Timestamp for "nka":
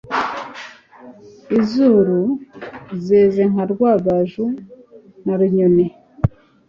3.51-3.63